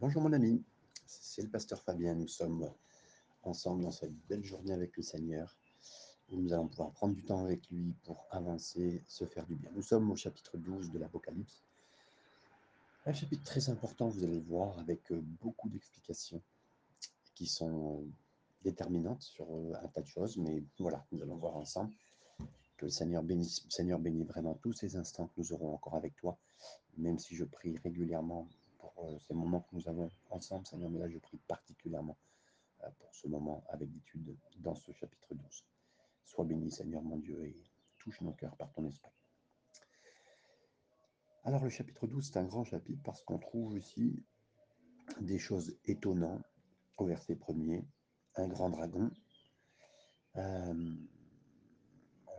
[0.00, 0.64] Bonjour mon ami,
[1.06, 2.14] c'est le pasteur Fabien.
[2.14, 2.70] Nous sommes
[3.42, 5.58] ensemble dans cette belle journée avec le Seigneur
[6.30, 9.70] nous allons pouvoir prendre du temps avec lui pour avancer, se faire du bien.
[9.74, 11.64] Nous sommes au chapitre 12 de l'Apocalypse.
[13.06, 16.42] Un chapitre très important, vous allez le voir, avec euh, beaucoup d'explications
[17.34, 18.04] qui sont
[18.62, 21.92] déterminantes sur euh, un tas de choses, mais voilà, nous allons voir ensemble
[22.76, 26.14] que le Seigneur bénisse, Seigneur bénit vraiment tous ces instants que nous aurons encore avec
[26.16, 26.36] toi,
[26.98, 28.46] même si je prie régulièrement
[29.20, 32.16] ces moments que nous avons ensemble, Seigneur, mais là je prie particulièrement
[32.84, 35.64] euh, pour ce moment avec d'étude dans ce chapitre 12.
[36.24, 37.56] Sois béni, Seigneur mon Dieu, et
[37.98, 39.12] touche nos cœurs par ton esprit.
[41.44, 44.22] Alors le chapitre 12, c'est un grand chapitre parce qu'on trouve ici
[45.20, 46.44] des choses étonnantes
[46.96, 47.84] au verset premier.
[48.34, 49.10] Un grand dragon,
[50.36, 50.94] euh,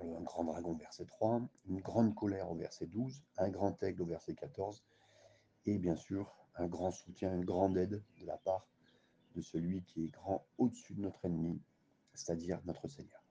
[0.02, 4.06] un grand dragon verset 3, une grande colère au verset 12, un grand aigle au
[4.06, 4.84] verset 14,
[5.66, 8.68] et bien sûr un grand soutien, une grande aide de la part
[9.36, 11.62] de celui qui est grand au-dessus de notre ennemi,
[12.14, 13.24] c'est-à-dire notre Seigneur.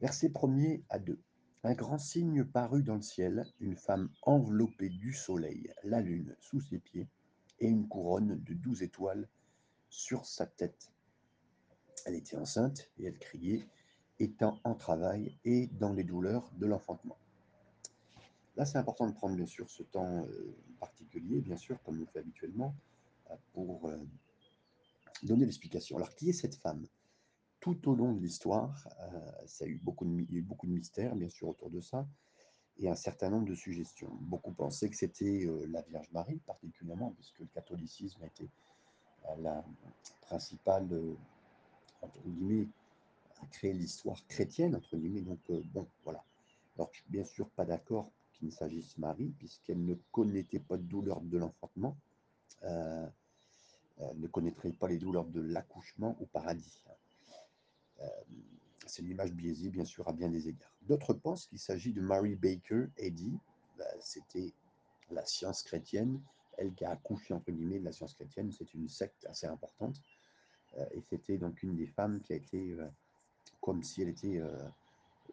[0.00, 1.18] Verset 1er à 2.
[1.64, 6.60] Un grand signe parut dans le ciel, une femme enveloppée du soleil, la lune sous
[6.60, 7.08] ses pieds,
[7.58, 9.28] et une couronne de douze étoiles
[9.88, 10.90] sur sa tête.
[12.04, 13.66] Elle était enceinte et elle criait,
[14.18, 17.18] étant en travail et dans les douleurs de l'enfantement.
[18.56, 22.06] Là, c'est important de prendre bien sûr ce temps euh, particulier, bien sûr, comme on
[22.06, 22.74] fait habituellement,
[23.30, 23.98] euh, pour euh,
[25.22, 25.96] donner l'explication.
[25.96, 26.86] Alors, qui est cette femme?
[27.60, 28.88] Tout au long de l'histoire,
[29.46, 31.68] ça a eu beaucoup de, il y a eu beaucoup de mystères, bien sûr, autour
[31.68, 32.06] de ça,
[32.78, 34.10] et un certain nombre de suggestions.
[34.20, 38.48] Beaucoup pensaient que c'était la Vierge Marie, particulièrement, puisque le catholicisme a été
[39.38, 39.64] la
[40.20, 40.86] principale,
[42.02, 42.68] entre guillemets,
[43.42, 45.22] a créé l'histoire chrétienne, entre guillemets.
[45.22, 45.40] Donc,
[45.72, 46.22] bon, voilà.
[46.76, 50.76] Alors, je suis bien sûr pas d'accord qu'il ne s'agisse Marie, puisqu'elle ne connaîtait pas
[50.76, 51.96] de douleur de l'enfantement,
[52.64, 53.06] euh,
[53.98, 56.82] elle ne connaîtrait pas les douleurs de l'accouchement au paradis.
[58.00, 58.06] Euh,
[58.86, 60.76] c'est une image biaisée, bien sûr, à bien des égards.
[60.82, 63.38] D'autres pensent qu'il s'agit de Mary Baker Eddy,
[64.00, 64.52] c'était
[65.10, 66.20] la science chrétienne,
[66.58, 70.00] elle qui a accouché, entre guillemets, de la science chrétienne, c'est une secte assez importante,
[70.76, 72.76] euh, et c'était donc une des femmes qui a été,
[73.60, 74.40] comme si elle était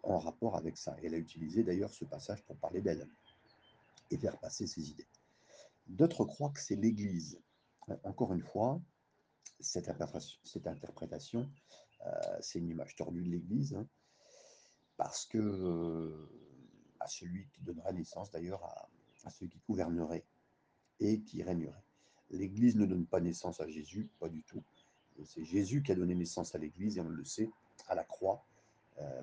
[0.03, 0.95] en rapport avec ça.
[1.03, 3.07] Elle a utilisé d'ailleurs ce passage pour parler d'elle
[4.11, 5.07] et faire passer ses idées.
[5.87, 7.41] D'autres croient que c'est l'Église.
[8.03, 8.81] Encore une fois,
[9.59, 11.49] cette interprétation,
[12.05, 13.87] euh, c'est une image tordue de l'Église, hein,
[14.97, 16.29] parce que euh,
[16.99, 18.89] à celui qui donnera naissance d'ailleurs à,
[19.25, 20.25] à celui qui gouvernerait
[20.99, 21.83] et qui régnerait.
[22.29, 24.63] L'Église ne donne pas naissance à Jésus, pas du tout.
[25.25, 27.49] C'est Jésus qui a donné naissance à l'Église, et on le sait,
[27.87, 28.45] à la croix.
[28.99, 29.21] Euh.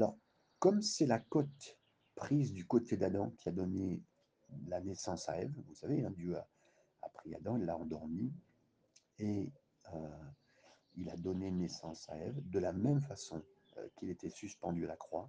[0.00, 0.16] Alors,
[0.60, 1.78] comme c'est la côte
[2.14, 4.00] prise du côté d'Adam qui a donné
[4.66, 8.32] la naissance à Ève, vous savez, hein, Dieu a, pris Adam, il l'a endormi,
[9.18, 9.52] et
[9.92, 10.08] euh,
[10.96, 13.42] il a donné naissance à Ève de la même façon
[13.76, 15.28] euh, qu'il était suspendu à la croix.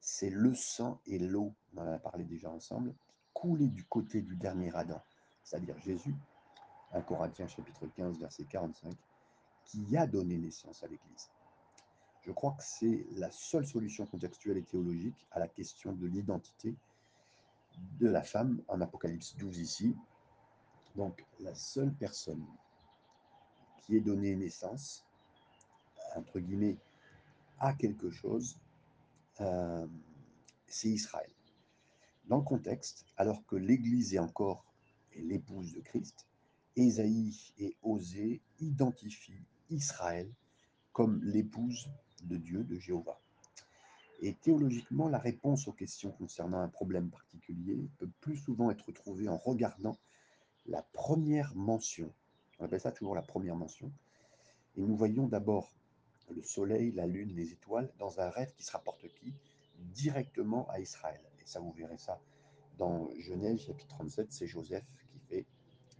[0.00, 4.20] C'est le sang et l'eau, on en a parlé déjà ensemble, qui coulaient du côté
[4.20, 5.00] du dernier Adam,
[5.44, 6.14] c'est-à-dire Jésus,
[6.92, 8.92] 1 Corinthiens chapitre 15, verset 45,
[9.64, 11.30] qui a donné naissance à l'Église.
[12.26, 16.74] Je crois que c'est la seule solution contextuelle et théologique à la question de l'identité
[18.00, 19.94] de la femme en Apocalypse 12 ici.
[20.96, 22.46] Donc la seule personne
[23.82, 25.04] qui ait donné naissance,
[26.16, 26.78] entre guillemets,
[27.58, 28.58] à quelque chose,
[29.40, 29.86] euh,
[30.66, 31.30] c'est Israël.
[32.26, 34.64] Dans le contexte, alors que l'Église est encore
[35.14, 36.26] l'épouse de Christ,
[36.74, 40.32] Ésaïe et Osée identifient Israël
[40.92, 41.88] comme l'épouse
[42.24, 43.20] de Dieu, de Jéhovah.
[44.20, 49.28] Et théologiquement, la réponse aux questions concernant un problème particulier peut plus souvent être trouvée
[49.28, 49.96] en regardant
[50.66, 52.12] la première mention.
[52.58, 53.92] On appelle ça toujours la première mention.
[54.76, 55.72] Et nous voyons d'abord
[56.30, 59.34] le soleil, la lune, les étoiles dans un rêve qui se rapporte qui?
[59.78, 61.20] Directement à Israël.
[61.40, 62.20] Et ça, vous verrez ça
[62.78, 65.46] dans Genèse chapitre 37, c'est Joseph qui fait,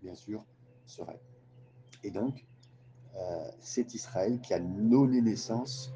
[0.03, 0.45] bien sûr,
[0.87, 1.21] ce rêve.
[2.03, 2.47] Et donc,
[3.17, 5.93] euh, c'est Israël qui a donné naissance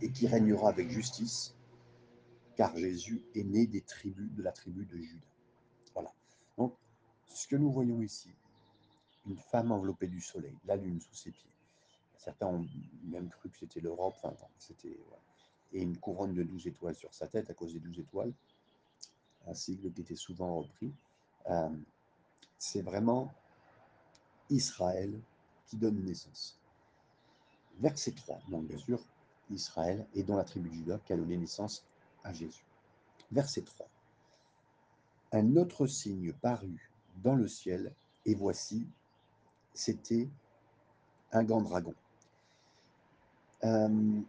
[0.00, 1.54] et qui régnera avec justice,
[2.56, 5.26] car Jésus est né des tribus de la tribu de Judas.
[5.94, 6.12] Voilà.
[6.56, 6.74] Donc,
[7.28, 8.30] ce que nous voyons ici,
[9.26, 11.50] une femme enveloppée du soleil, la lune sous ses pieds.
[12.16, 12.66] Certains ont
[13.04, 14.98] même cru que c'était l'Europe, enfin, c'était
[15.72, 18.32] et une couronne de douze étoiles sur sa tête à cause des douze étoiles,
[19.46, 20.92] un sigle qui était souvent repris.
[21.50, 21.68] Euh,
[22.58, 23.32] c'est vraiment
[24.50, 25.20] Israël
[25.66, 26.58] qui donne naissance.
[27.78, 29.00] Verset 3, donc bien sûr,
[29.50, 31.84] Israël et dont la tribu de Judas qui a donné naissance
[32.24, 32.64] à Jésus.
[33.30, 33.88] Verset 3.
[35.32, 36.90] Un autre signe parut
[37.22, 37.92] dans le ciel,
[38.24, 38.86] Et voici,
[39.74, 40.28] c'était
[41.32, 41.94] un grand dragon.
[43.64, 44.20] Euh,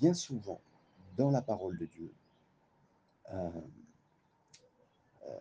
[0.00, 0.60] bien souvent,
[1.16, 2.12] dans la parole de Dieu,
[3.32, 3.50] euh,
[5.26, 5.40] euh,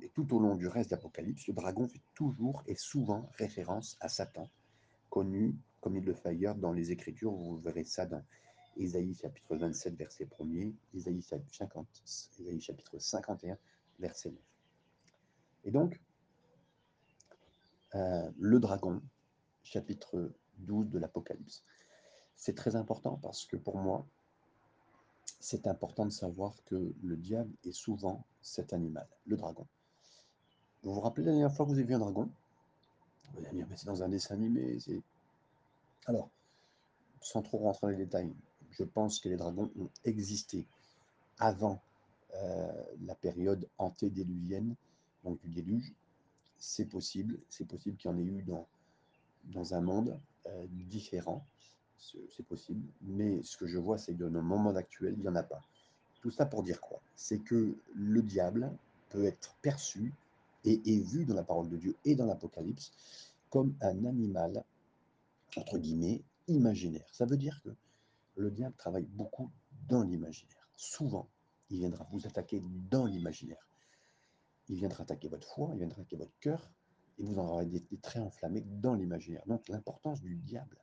[0.00, 4.08] et tout au long du reste d'Apocalypse, le dragon fait toujours et souvent référence à
[4.08, 4.48] Satan,
[5.10, 7.32] connu comme il le fait ailleurs dans les Écritures.
[7.32, 8.22] Vous verrez ça dans
[8.76, 11.86] Ésaïe chapitre 27, verset 1er, Ésaïe chapitre,
[12.40, 13.56] Ésaïe chapitre 51,
[13.98, 14.38] verset 9.
[15.64, 16.00] Et donc,
[17.94, 19.00] euh, le dragon,
[19.62, 21.64] chapitre 12 de l'Apocalypse.
[22.36, 24.06] C'est très important parce que pour moi,
[25.40, 29.66] c'est important de savoir que le diable est souvent cet animal, le dragon.
[30.82, 32.30] Vous vous rappelez la dernière fois que vous avez vu un dragon?
[33.32, 34.78] Vous allez dire, mais c'est dans un dessin animé.
[36.06, 36.30] Alors,
[37.20, 38.32] sans trop rentrer dans les détails,
[38.70, 40.64] je pense que les dragons ont existé
[41.38, 41.80] avant
[42.34, 44.74] euh, la période antédiluvienne,
[45.24, 45.92] donc du déluge.
[46.58, 48.44] C'est possible, c'est possible qu'il y en ait eu
[49.52, 51.44] dans, un monde euh, différent,
[51.98, 55.28] c'est possible, mais ce que je vois, c'est que dans le moment actuel, il n'y
[55.28, 55.62] en a pas.
[56.20, 57.00] Tout ça pour dire quoi?
[57.14, 58.70] C'est que le diable
[59.10, 60.12] peut être perçu
[60.64, 62.92] et est vu dans la parole de Dieu et dans l'Apocalypse
[63.50, 64.64] comme un animal,
[65.56, 67.08] entre guillemets, imaginaire.
[67.12, 67.70] Ça veut dire que
[68.36, 69.50] le diable travaille beaucoup
[69.88, 70.70] dans l'imaginaire.
[70.76, 71.28] Souvent,
[71.70, 73.68] il viendra vous attaquer dans l'imaginaire.
[74.68, 76.70] Il viendra attaquer votre foi, il viendra attaquer votre cœur,
[77.18, 79.42] et vous en aurez des, traits enflammés dans l'imaginaire.
[79.46, 80.78] Donc l'importance du diable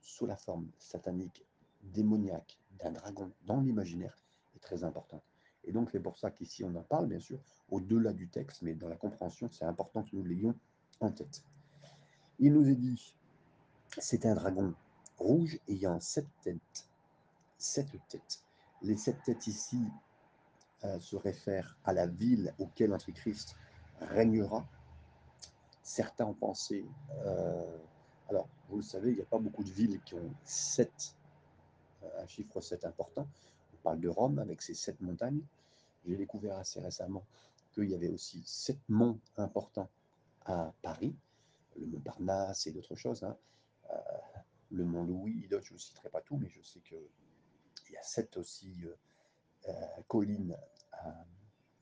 [0.00, 1.44] sous la forme satanique,
[1.82, 4.16] démoniaque d'un dragon dans l'imaginaire
[4.56, 5.24] est très importante.
[5.64, 7.40] Et donc c'est pour ça qu'ici on en parle, bien sûr,
[7.70, 10.54] au-delà du texte, mais dans la compréhension, c'est important que nous l'ayons
[11.00, 11.42] en tête.
[12.38, 13.16] Il nous est dit,
[13.98, 14.74] c'est un dragon
[15.18, 16.88] rouge ayant sept têtes
[17.64, 18.42] sept têtes.
[18.82, 19.82] Les sept têtes ici
[20.84, 23.56] euh, se réfèrent à la ville auquel Antichrist
[24.00, 24.66] régnera.
[25.82, 26.84] Certains ont pensé,
[27.24, 27.78] euh,
[28.28, 31.14] alors vous le savez, il n'y a pas beaucoup de villes qui ont sept,
[32.02, 33.26] euh, un chiffre 7 important.
[33.72, 35.40] On parle de Rome avec ses sept montagnes.
[36.06, 37.24] J'ai découvert assez récemment
[37.72, 39.88] qu'il y avait aussi sept monts importants
[40.44, 41.14] à Paris,
[41.78, 43.24] le mont Parnasse et d'autres choses.
[43.24, 43.36] Hein.
[44.70, 46.96] Le mont Louis, je ne citerai pas tout, mais je sais que
[47.88, 48.94] il y a sept aussi euh,
[49.68, 50.56] euh, collines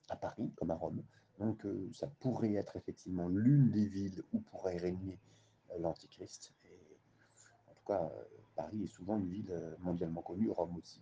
[0.08, 1.02] à, Paris, comme à Rome.
[1.38, 5.18] Donc euh, ça pourrait être effectivement l'une des villes où pourrait régner
[5.78, 6.52] l'Antichrist.
[7.66, 8.12] En tout cas,
[8.54, 11.00] Paris est souvent une ville mondialement connue, Rome aussi,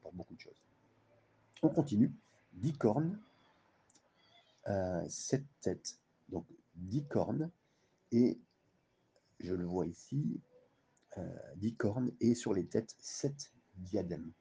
[0.00, 0.64] pour beaucoup de choses.
[1.62, 2.10] On continue.
[2.54, 3.20] Dix cornes,
[5.08, 5.98] sept têtes.
[6.30, 7.50] Donc dix cornes,
[8.10, 8.40] et
[9.40, 10.40] je le vois ici,
[11.56, 14.32] dix cornes, et sur les têtes, sept diadèmes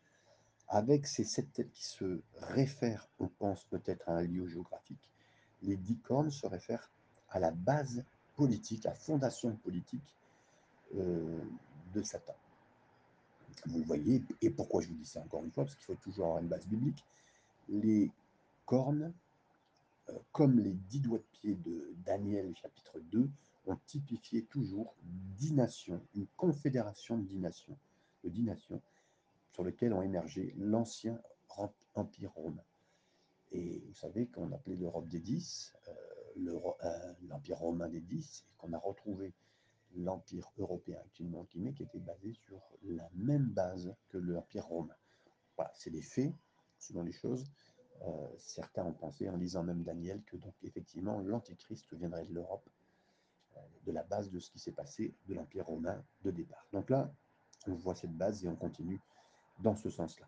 [0.67, 5.11] avec ces sept têtes qui se réfèrent, on pense peut-être à un lieu géographique,
[5.61, 6.91] les dix cornes se réfèrent
[7.29, 8.03] à la base
[8.35, 10.15] politique, la fondation politique
[10.95, 11.43] euh,
[11.93, 12.35] de Satan.
[13.67, 16.25] Vous voyez, et pourquoi je vous dis ça encore une fois, parce qu'il faut toujours
[16.25, 17.03] avoir une base biblique,
[17.69, 18.11] les
[18.65, 19.13] cornes,
[20.09, 23.29] euh, comme les dix doigts de pied de Daniel chapitre 2,
[23.67, 27.77] ont typifié toujours dix nations, une confédération de dix nations,
[28.23, 28.81] de dix nations
[29.51, 31.19] sur lequel ont émergé l'ancien
[31.93, 32.63] empire romain.
[33.51, 38.55] Et vous savez qu'on appelait l'Europe des dix, euh, euh, l'empire romain des dix, et
[38.57, 39.33] qu'on a retrouvé
[39.95, 44.95] l'empire européen actuellement qui était basé sur la même base que l'empire romain.
[45.55, 46.33] Voilà, c'est des faits,
[46.79, 47.45] selon les choses.
[48.01, 52.69] Euh, certains ont pensé, en lisant même Daniel, que donc effectivement l'antichrist viendrait de l'Europe,
[53.85, 56.65] de la base de ce qui s'est passé de l'empire romain de départ.
[56.73, 57.11] Donc là,
[57.67, 58.99] on voit cette base et on continue
[59.59, 60.27] dans ce sens-là.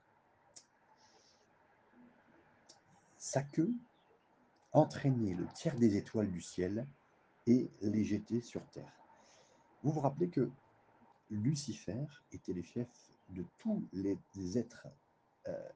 [3.17, 3.73] Sa queue
[4.71, 6.87] entraînait le tiers des étoiles du ciel
[7.45, 8.93] et les jetait sur terre.
[9.83, 10.49] Vous vous rappelez que
[11.29, 12.87] Lucifer était le chef
[13.29, 14.87] de tous les êtres,
[15.47, 15.69] euh,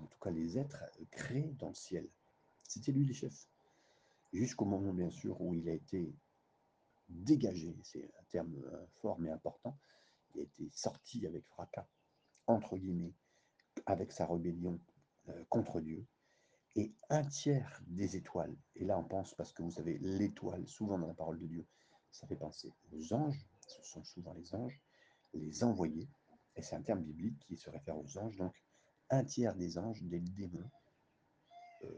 [0.00, 2.08] en tout cas les êtres créés dans le ciel.
[2.62, 3.48] C'était lui le chef.
[4.32, 6.14] Jusqu'au moment, bien sûr, où il a été
[7.08, 9.78] dégagé, c'est un terme euh, fort mais important,
[10.34, 11.88] il a été sorti avec fracas
[12.48, 13.14] entre guillemets,
[13.86, 14.80] avec sa rébellion
[15.28, 16.04] euh, contre Dieu.
[16.76, 20.98] Et un tiers des étoiles, et là on pense parce que vous savez, l'étoile, souvent
[20.98, 21.66] dans la parole de Dieu,
[22.10, 24.80] ça fait penser aux anges, ce sont souvent les anges,
[25.34, 26.08] les envoyés,
[26.56, 28.54] et c'est un terme biblique qui se réfère aux anges, donc
[29.10, 30.70] un tiers des anges, des démons
[31.84, 31.88] euh,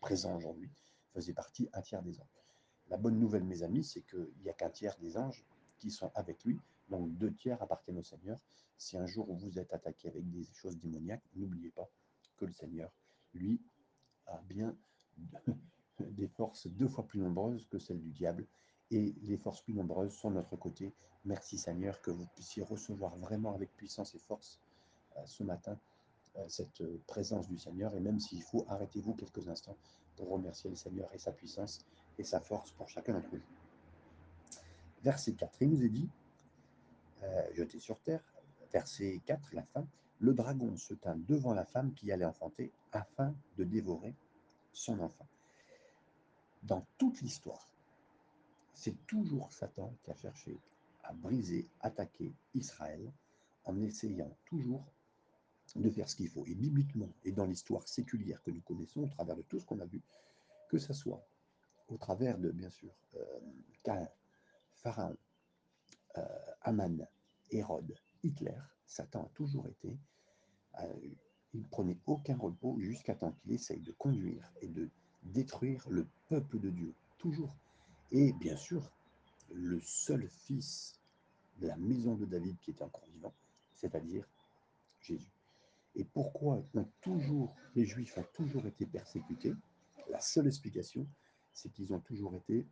[0.00, 0.70] présents aujourd'hui,
[1.14, 2.39] faisait partie un tiers des anges.
[2.90, 5.44] La bonne nouvelle, mes amis, c'est qu'il n'y a qu'un tiers des anges
[5.78, 8.38] qui sont avec lui, donc deux tiers appartiennent au Seigneur.
[8.76, 11.88] Si un jour vous êtes attaqué avec des choses démoniaques, n'oubliez pas
[12.36, 12.90] que le Seigneur,
[13.32, 13.60] lui,
[14.26, 14.76] a bien
[16.00, 18.44] des forces deux fois plus nombreuses que celles du diable,
[18.90, 20.92] et les forces plus nombreuses sont de notre côté.
[21.24, 24.58] Merci Seigneur que vous puissiez recevoir vraiment avec puissance et force
[25.16, 25.78] euh, ce matin
[26.36, 29.76] euh, cette présence du Seigneur, et même s'il faut, arrêtez-vous quelques instants
[30.16, 31.84] pour remercier le Seigneur et sa puissance
[32.20, 33.40] et sa force pour chacun d'entre vous.
[35.02, 36.08] Verset 4, il nous est dit,
[37.22, 38.22] euh, jeté sur terre,
[38.72, 39.86] verset 4, la fin,
[40.18, 44.14] le dragon se tint devant la femme qui allait enfanter afin de dévorer
[44.74, 45.26] son enfant.
[46.62, 47.70] Dans toute l'histoire,
[48.74, 50.58] c'est toujours Satan qui a cherché
[51.04, 53.00] à briser, attaquer Israël
[53.64, 54.84] en essayant toujours
[55.74, 56.44] de faire ce qu'il faut.
[56.46, 59.80] Et bibliquement, et dans l'histoire séculière que nous connaissons, au travers de tout ce qu'on
[59.80, 60.02] a vu,
[60.68, 61.24] que ce soit
[61.90, 64.04] au travers de, bien sûr, euh,
[64.76, 65.16] Pharaon,
[66.16, 66.22] euh,
[66.62, 67.06] Aman,
[67.50, 69.98] Hérode, Hitler, Satan a toujours été,
[70.80, 70.86] euh,
[71.52, 74.88] il ne prenait aucun repos jusqu'à temps qu'il essaye de conduire et de
[75.22, 77.56] détruire le peuple de Dieu, toujours.
[78.12, 78.90] Et bien sûr,
[79.52, 81.00] le seul fils
[81.58, 83.34] de la maison de David qui était encore vivant,
[83.74, 84.28] c'est-à-dire
[85.00, 85.32] Jésus.
[85.96, 86.62] Et pourquoi
[87.00, 89.54] toujours, les Juifs ont toujours été persécutés
[90.08, 91.06] La seule explication,
[91.60, 92.64] c'est qu'ils ont toujours été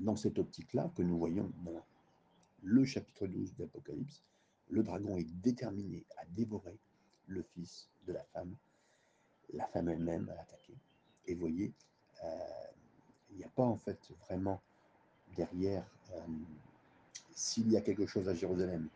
[0.00, 1.84] dans cette optique-là que nous voyons dans
[2.62, 4.22] le chapitre 12 d'Apocalypse.
[4.70, 6.76] Le dragon est déterminé à dévorer
[7.28, 8.54] le fils de la femme,
[9.52, 10.74] la femme elle-même à l'attaquer.
[11.26, 11.72] Et voyez,
[12.24, 12.28] euh,
[13.30, 14.60] il n'y a pas en fait vraiment
[15.36, 16.20] derrière, euh,
[17.34, 18.88] s'il y a quelque chose à Jérusalem,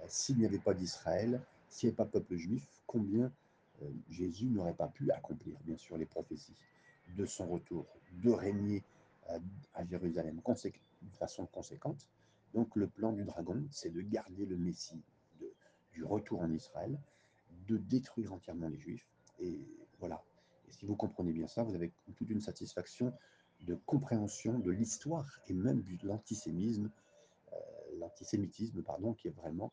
[0.00, 3.32] euh, s'il n'y avait pas d'Israël, s'il n'y avait pas peuple juif, combien
[4.08, 6.54] Jésus n'aurait pas pu accomplir, bien sûr, les prophéties
[7.08, 8.84] de son retour, de régner
[9.74, 10.40] à Jérusalem
[11.02, 12.06] de façon conséquente.
[12.54, 15.02] Donc le plan du dragon, c'est de garder le Messie
[15.92, 16.98] du retour en Israël,
[17.66, 19.06] de détruire entièrement les Juifs.
[19.40, 19.58] Et
[19.98, 20.22] voilà.
[20.68, 23.12] Et si vous comprenez bien ça, vous avez toute une satisfaction
[23.60, 26.90] de compréhension de l'histoire et même de l'antisémitisme,
[27.52, 27.56] euh,
[27.98, 29.72] l'antisémitisme pardon, qui est vraiment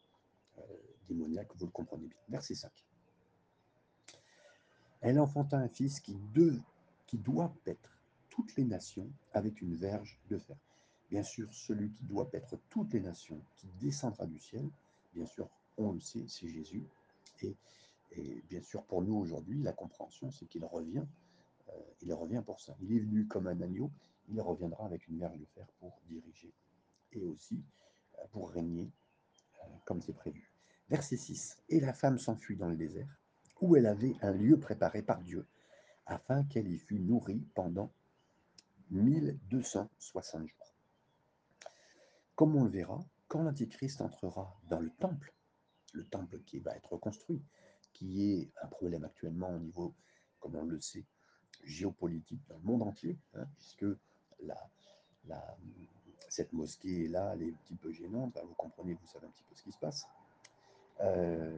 [0.57, 0.61] euh,
[1.07, 2.17] démoniaque, vous le comprenez bien.
[2.29, 2.71] Verset 5.
[5.01, 6.17] Elle enfanta un fils qui,
[7.13, 8.01] qui doit paître
[8.31, 10.57] toutes les nations avec une verge de fer.
[11.11, 14.67] Bien sûr, celui qui doit paître toutes les nations, qui descendra du ciel,
[15.13, 16.83] bien sûr, on le sait, c'est Jésus.
[17.43, 17.55] Et,
[18.49, 21.05] bien sûr, pour nous aujourd'hui, la compréhension, c'est qu'il revient
[21.69, 22.75] euh, il revient pour ça.
[22.81, 23.91] Il est venu comme un agneau,
[24.27, 26.51] il reviendra avec une verge de fer pour diriger
[27.11, 27.63] et aussi
[28.17, 28.89] euh, pour régner
[29.61, 30.51] euh, comme c'est prévu.
[30.89, 31.59] Verset 6.
[31.69, 33.21] Et la femme s'enfuit dans le désert,
[33.61, 35.45] où elle avait un lieu préparé par Dieu,
[36.05, 37.91] afin qu'elle y fût nourrie pendant
[38.91, 40.75] 1260 jours.
[42.35, 45.33] Comme on le verra, quand l'Antichrist entrera dans le temple,
[45.93, 47.41] le temple qui va être construit,
[47.93, 49.95] qui est un problème actuellement au niveau,
[50.39, 51.05] comme on le sait,
[51.63, 53.85] géopolitique dans le monde entier, hein, puisque
[56.29, 59.29] cette mosquée est là, elle est un petit peu gênante, vous comprenez, vous savez un
[59.29, 60.05] petit peu ce qui se passe.
[61.01, 61.57] Euh,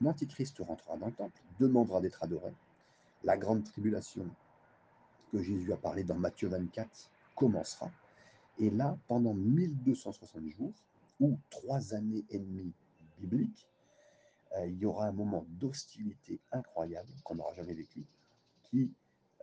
[0.00, 2.52] L'Antichrist rentrera dans le temple, demandera d'être adoré.
[3.24, 4.26] La grande tribulation
[5.30, 7.90] que Jésus a parlé dans Matthieu 24 commencera.
[8.58, 10.72] Et là, pendant 1260 jours,
[11.20, 12.72] ou trois années et demie
[13.18, 13.68] bibliques,
[14.56, 18.04] euh, il y aura un moment d'hostilité incroyable qu'on n'aura jamais vécu
[18.62, 18.92] qui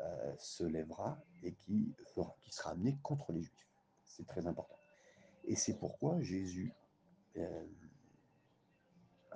[0.02, 1.94] euh, se lèvera et qui,
[2.50, 3.68] sera amené contre les Juifs.
[4.06, 4.78] C'est très important.
[5.46, 6.74] Et c'est pourquoi Jésus
[7.38, 7.66] euh,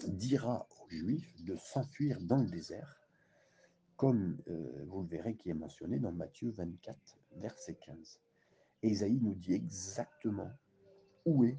[0.07, 2.98] dira aux Juifs de s'enfuir dans le désert,
[3.99, 6.97] comme euh, vous le verrez qui est mentionné dans Matthieu 24,
[7.35, 8.21] verset 15.
[8.81, 10.49] Et Isaïe nous dit exactement
[11.25, 11.57] où est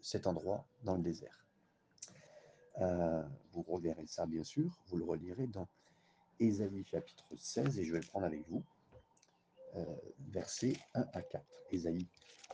[0.00, 1.46] cet endroit dans le désert.
[3.52, 5.68] vous reverrez ça, bien sûr, vous le relirez dans
[6.40, 8.64] Ésaïe chapitre 16, et je vais le prendre avec vous,
[9.76, 9.84] euh,
[10.30, 11.44] versets 1 à 4.
[11.70, 12.04] Ésaïe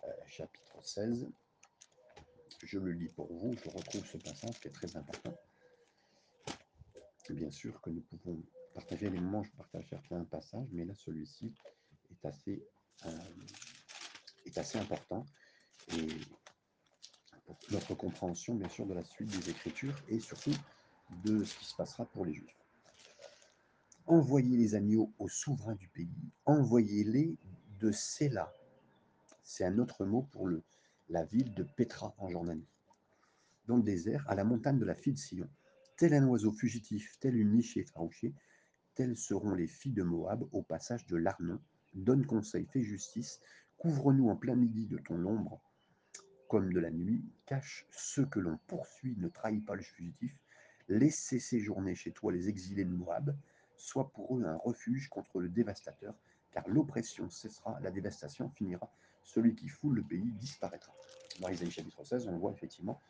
[0.05, 1.27] euh, chapitre 16,
[2.65, 5.35] je le lis pour vous, je retrouve ce passage qui est très important.
[7.31, 8.43] Bien sûr que nous pouvons
[8.75, 11.53] partager les moments, je partage certains passages, mais là celui-ci
[12.11, 12.63] est assez,
[13.07, 13.11] euh,
[14.47, 15.25] est assez important
[17.47, 20.55] pour notre compréhension bien sûr de la suite des Écritures et surtout
[21.25, 22.57] de ce qui se passera pour les Juifs.
[24.07, 27.37] Envoyez les agneaux aux souverains du pays, envoyez-les
[27.81, 28.53] de Séla.
[29.43, 30.63] C'est un autre mot pour le,
[31.09, 32.67] la ville de Petra en Jordanie.
[33.67, 35.49] Dans le désert, à la montagne de la fille de Sion,
[35.97, 38.35] tel un oiseau fugitif, tel une niche effarouchée,
[38.95, 41.61] telles seront les filles de Moab au passage de l'Arnon.
[41.95, 43.41] Donne conseil, fais justice,
[43.79, 45.61] couvre-nous en plein midi de ton ombre,
[46.49, 50.37] comme de la nuit, cache ceux que l'on poursuit, ne trahit pas le fugitif,
[50.89, 53.37] laissez séjourner chez toi les exilés de Moab,
[53.77, 56.15] soit pour eux un refuge contre le dévastateur,
[56.51, 58.93] car l'oppression cessera, la dévastation finira,
[59.23, 60.93] celui qui foule le pays disparaîtra.
[61.41, 63.01] Dans Isaïe chapitre 16, on voit effectivement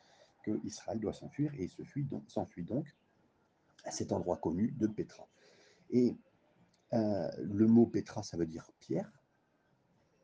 [0.45, 1.71] que Israël doit s'enfuir et il
[2.29, 2.95] s'enfuit donc
[3.85, 5.27] à cet endroit connu de Pétra.
[5.91, 6.17] Et
[6.93, 9.11] euh, le mot Pétra, ça veut dire pierre,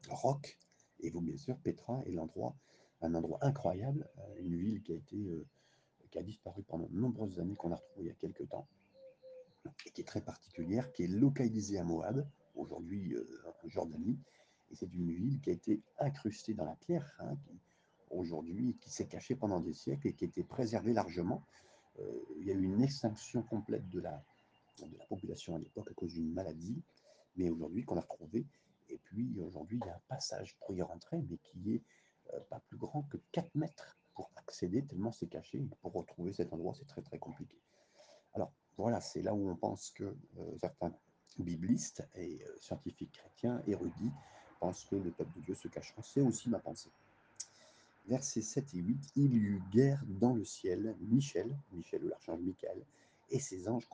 [0.09, 0.59] roc,
[1.01, 2.57] et vous, bien sûr, Pétra est l'endroit,
[3.03, 5.45] un endroit incroyable, euh, une ville qui a été, euh,
[6.11, 8.67] qui a disparu pendant de nombreuses années, qu'on a retrouvée il y a quelques temps,
[9.85, 13.15] et qui est très particulière, qui est localisée à Moab, aujourd'hui
[13.47, 14.19] en Jordanie,
[14.71, 17.61] et c'est une ville qui a été incrustée dans la pierre, hein, qui,
[18.11, 21.45] aujourd'hui, qui s'est cachée pendant des siècles et qui a été préservée largement.
[22.39, 24.25] il y a eu une extinction complète de la,
[24.85, 26.83] de la population à l'époque à cause d'une maladie,
[27.37, 28.47] mais aujourd'hui qu'on a retrouvé.
[28.89, 31.83] Et puis aujourd'hui, il y a un passage pour y rentrer, mais qui est
[32.35, 35.65] euh, pas plus grand que 4 mètres pour accéder, tellement c'est caché.
[35.83, 37.57] pour retrouver cet endroit, c'est très très compliqué.
[38.35, 40.93] Alors voilà, c'est là où on pense que euh, certains
[41.39, 44.13] biblistes et euh, scientifiques chrétiens, érudits,
[44.61, 46.03] pensent que le peuple de Dieu se cachera.
[46.03, 46.91] C'est aussi ma pensée.
[48.07, 52.41] Versets 7 et 8, il y eut guerre dans le ciel, Michel, Michel ou l'archange
[52.41, 52.85] Michael,
[53.31, 53.89] et ses anges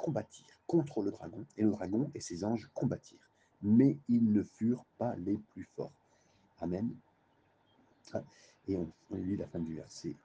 [0.00, 3.30] combattirent contre le dragon, et le dragon et ses anges combattirent.
[3.62, 5.92] Mais ils ne furent pas les plus forts.
[6.60, 6.90] Amen.
[8.14, 8.24] Ah,
[8.66, 10.16] et on, lit la fin du verset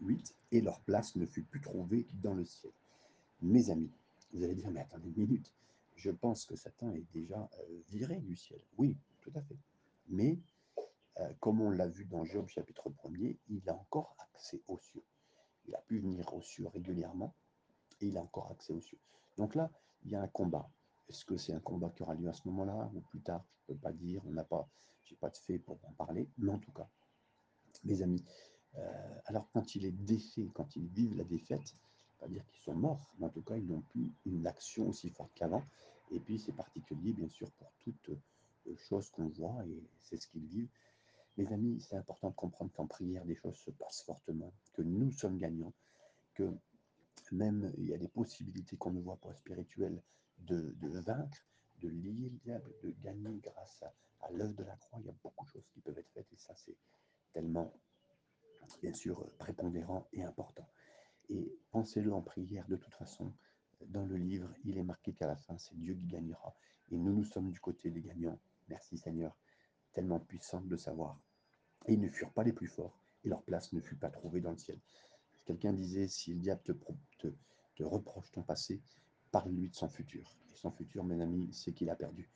[0.00, 2.72] 8, et leur place ne fut plus trouvée dans le ciel.
[3.40, 3.90] Mes amis,
[4.32, 5.52] vous allez dire, mais attendez une minute,
[5.94, 8.60] je pense que Satan est déjà euh, viré du ciel.
[8.78, 9.56] Oui, tout à fait.
[10.08, 10.38] Mais,
[11.18, 15.04] euh, comme on l'a vu dans Job chapitre 1er, il a encore accès aux cieux.
[15.68, 17.32] Il a pu venir aux cieux régulièrement,
[18.00, 18.98] et il a encore accès aux cieux.
[19.36, 19.70] Donc là,
[20.04, 20.68] il y a un combat.
[21.08, 23.72] Est-ce que c'est un combat qui aura lieu à ce moment-là ou plus tard Je
[23.72, 24.68] ne peux pas dire, on n'a pas,
[25.04, 26.88] j'ai pas de fait pour en parler, mais en tout cas,
[27.84, 28.24] mes amis,
[28.76, 31.74] euh, alors quand il est défait, quand ils vivent la défaite,
[32.20, 35.10] pas dire qu'ils sont morts, mais en tout cas, ils n'ont plus une action aussi
[35.10, 35.64] forte qu'avant.
[36.12, 40.26] Et puis, c'est particulier, bien sûr, pour toutes euh, choses qu'on voit, et c'est ce
[40.28, 40.68] qu'ils vivent.
[41.36, 45.10] Mes amis, c'est important de comprendre qu'en prière, des choses se passent fortement, que nous
[45.12, 45.72] sommes gagnants,
[46.34, 46.52] que
[47.32, 50.02] même il y a des possibilités qu'on ne voit pas spirituelles
[50.38, 51.46] de, vaincre,
[51.80, 55.00] de lier le diable, de gagner grâce à, l'œuvre de la croix.
[55.00, 56.76] Il y a beaucoup de choses qui peuvent être faites et ça c'est
[57.32, 57.72] tellement,
[58.82, 60.68] bien sûr, prépondérant et important.
[61.28, 63.32] Et pensez-le en prière de toute façon.
[63.86, 66.54] Dans le livre, il est marqué qu'à la fin, c'est Dieu qui gagnera.
[66.90, 68.38] Et nous, nous sommes du côté des gagnants.
[68.68, 69.34] Merci Seigneur,
[69.94, 71.18] tellement puissant de savoir.
[71.86, 74.40] Et ils ne furent pas les plus forts, et leur place ne fut pas trouvée
[74.40, 74.78] dans le ciel.
[75.44, 76.62] Quelqu'un disait, si le diable
[77.18, 78.80] te, reproche ton passé,
[79.30, 80.36] parle-lui de son futur.
[80.52, 82.28] Et son futur, mes amis, c'est qu'il a perdu.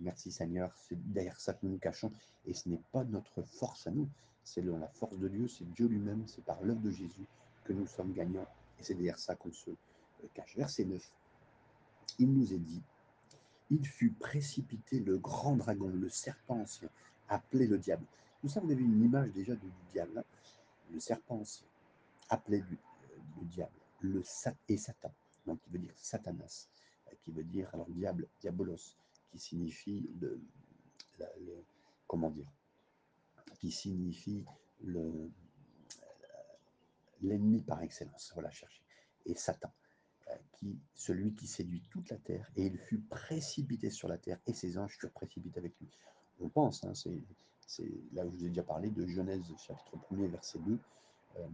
[0.00, 2.12] Merci Seigneur, c'est derrière ça que nous nous cachons.
[2.44, 4.08] Et ce n'est pas notre force à nous,
[4.42, 7.26] c'est la force de Dieu, c'est Dieu lui-même, c'est par l'œuvre de Jésus
[7.64, 8.48] que nous sommes gagnants.
[8.80, 10.56] Et c'est derrière ça qu'on se euh, cache.
[10.56, 11.12] Verset 9,
[12.18, 12.82] il nous est dit,
[13.70, 16.88] il fut précipité le grand dragon, le serpent ancien,
[17.28, 18.04] appelé le diable.
[18.42, 20.24] Nous savez, vous avez une image déjà du diable, hein.
[20.90, 21.66] le serpent ancien
[22.30, 22.78] appelé le,
[23.40, 24.22] le diable, le
[24.68, 25.12] et Satan,
[25.46, 26.68] donc qui veut dire Satanas,
[27.08, 28.96] euh, qui veut dire alors diable, diabolos,
[29.30, 30.40] qui signifie le,
[32.06, 32.50] comment dire,
[33.58, 34.44] qui signifie
[34.82, 35.28] le euh,
[37.22, 38.82] l'ennemi par excellence, voilà chercher,
[39.26, 39.70] et Satan,
[40.28, 44.38] euh, qui celui qui séduit toute la terre, et il fut précipité sur la terre,
[44.46, 45.88] et ses anges furent précipités avec lui.
[46.40, 50.28] On pense, hein, c'est là où je vous ai déjà parlé de Genèse chapitre 1er
[50.28, 50.78] verset 2,
[51.36, 51.46] euh,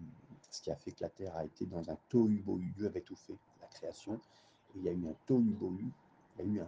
[0.51, 2.73] ce qui a fait que la Terre a été dans un tohu-bohu.
[2.75, 5.91] Dieu avait tout fait, la création, et il y a eu un tohu-bohu,
[6.39, 6.67] il y a eu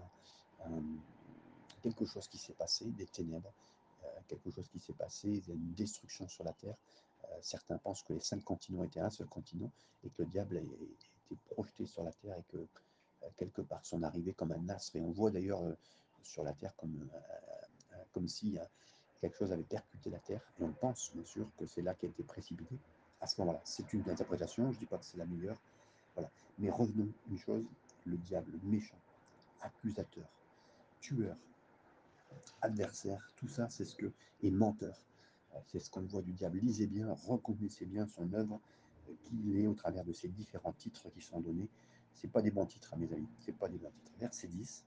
[1.82, 3.52] quelque chose qui s'est passé, des ténèbres,
[4.04, 6.76] euh, quelque chose qui s'est passé, il y a une destruction sur la Terre.
[7.24, 9.70] Euh, certains pensent que les cinq continents étaient un seul continent
[10.04, 12.66] et que le diable a, été projeté sur la Terre et que
[13.36, 14.96] quelque part son arrivée comme un astre.
[14.96, 15.60] Et on voit d'ailleurs
[16.22, 17.08] sur la Terre comme,
[18.12, 18.58] comme si
[19.20, 20.40] quelque chose avait percuté la Terre.
[20.58, 22.78] Et on pense bien sûr que c'est là qui a été précipité
[23.20, 23.60] à ce moment-là.
[23.64, 25.60] C'est une interprétation, je ne dis pas que c'est la meilleure.
[26.14, 26.30] Voilà.
[26.58, 27.64] Mais revenons une chose,
[28.04, 28.98] le diable méchant,
[29.60, 30.26] accusateur,
[31.00, 31.36] tueur,
[32.62, 34.12] adversaire, tout ça, c'est ce que.
[34.42, 34.96] et menteur.
[35.66, 36.58] C'est ce qu'on voit du diable.
[36.58, 38.60] Lisez bien, reconnaissez bien son œuvre,
[39.08, 41.68] euh, qu'il est au travers de ces différents titres qui sont donnés.
[42.14, 43.28] Ce pas des bons titres, mes amis.
[43.40, 44.12] Ce pas des bons titres.
[44.18, 44.84] Verset 10.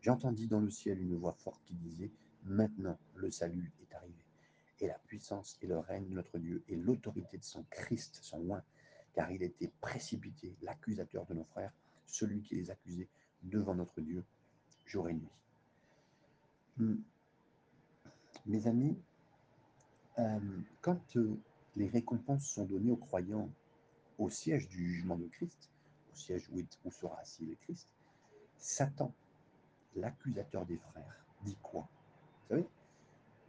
[0.00, 2.10] J'ai entendu dans le ciel une voix forte qui disait
[2.44, 4.24] Maintenant le salut est arrivé
[4.80, 8.40] et la puissance et le règne de notre Dieu et l'autorité de son Christ sont
[8.40, 8.62] loin,
[9.14, 11.72] car il était précipité, l'accusateur de nos frères,
[12.06, 13.08] celui qui les accusait
[13.42, 14.24] devant notre Dieu
[14.86, 15.28] jour et nuit.
[16.76, 16.96] Hmm.
[18.46, 18.98] Mes amis,
[20.18, 20.38] euh,
[20.80, 21.36] quand euh,
[21.76, 23.48] les récompenses sont données aux croyants
[24.18, 25.70] au siège du jugement de Christ,
[26.12, 27.88] au siège où, où sera assis le Christ,
[28.58, 29.12] Satan
[29.96, 31.88] l'accusateur des frères, dit quoi?
[32.42, 32.66] Vous savez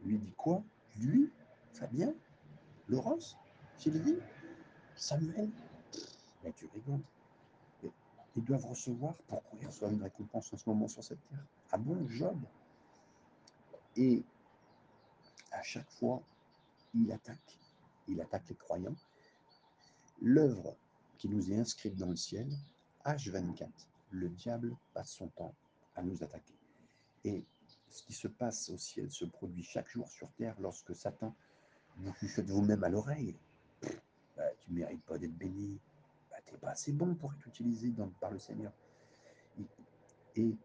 [0.04, 0.62] Lui dit quoi?
[1.00, 1.30] Lui
[1.72, 2.14] Fabien
[2.88, 3.36] Laurence
[3.78, 4.18] Sylvie
[4.94, 5.50] Samuel
[6.42, 6.68] Mais tu.
[8.36, 11.78] Ils doivent recevoir, pourquoi ils reçoivent une récompense en ce moment sur cette terre Ah
[11.78, 12.38] bon, Job
[13.96, 14.22] Et
[15.52, 16.22] à chaque fois,
[16.94, 17.58] il attaque.
[18.08, 18.94] Il attaque les croyants.
[20.20, 20.76] L'œuvre
[21.16, 22.46] qui nous est inscrite dans le ciel,
[23.06, 23.68] H24,
[24.10, 25.54] le diable passe son temps
[25.94, 26.54] à nous attaquer.
[27.24, 27.42] Et
[27.90, 31.34] ce qui se passe au ciel se produit chaque jour sur terre lorsque Satan
[31.96, 33.34] vous chuchote vous-même à l'oreille.
[34.36, 35.78] Bah, tu ne mérites pas d'être béni.
[36.30, 38.72] Bah, tu n'es pas assez bon pour être utilisé par le Seigneur.
[40.36, 40.56] et